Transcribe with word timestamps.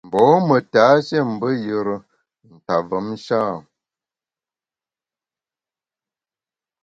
Mbô 0.07 0.23
me 0.47 0.57
tashé 0.71 1.17
mbe 1.33 1.47
yùre 1.65 1.95
nta 2.55 2.75
mvom 2.83 3.07
sha? 3.25 3.41